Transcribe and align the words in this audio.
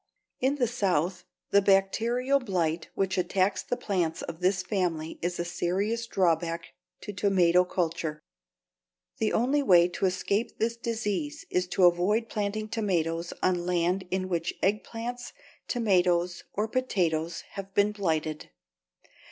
In 0.39 0.55
the 0.55 0.65
South 0.65 1.25
the 1.51 1.61
bacterial 1.61 2.39
blight 2.39 2.89
which 2.95 3.19
attacks 3.19 3.61
the 3.61 3.77
plants 3.77 4.23
of 4.23 4.39
this 4.39 4.63
family 4.63 5.19
is 5.21 5.39
a 5.39 5.45
serious 5.45 6.07
drawback 6.07 6.73
to 7.01 7.13
tomato 7.13 7.63
culture. 7.63 8.19
The 9.19 9.31
only 9.31 9.61
way 9.61 9.87
to 9.89 10.07
escape 10.07 10.57
this 10.57 10.75
disease 10.75 11.45
is 11.51 11.67
to 11.67 11.85
avoid 11.85 12.29
planting 12.29 12.67
tomatoes 12.67 13.31
on 13.43 13.67
land 13.67 14.07
in 14.09 14.27
which 14.27 14.55
eggplants, 14.63 15.33
tomatoes, 15.67 16.45
or 16.53 16.67
potatoes 16.67 17.41
have 17.51 17.71
been 17.75 17.91
blighted. 17.91 18.49